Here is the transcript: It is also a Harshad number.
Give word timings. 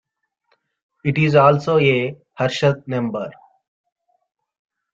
It 1.05 1.19
is 1.19 1.35
also 1.35 1.77
a 1.77 2.17
Harshad 2.39 2.87
number. 2.87 3.29